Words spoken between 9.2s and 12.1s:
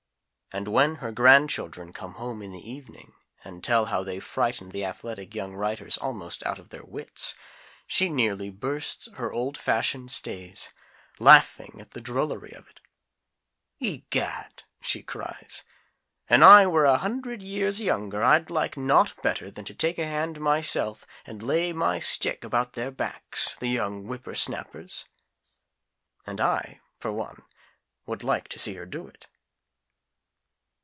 old fashioned stays, laughing at the